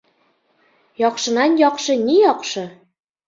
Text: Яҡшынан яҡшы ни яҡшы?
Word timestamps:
Яҡшынан 1.01 1.59
яҡшы 1.61 1.99
ни 2.05 2.15
яҡшы? 2.21 2.65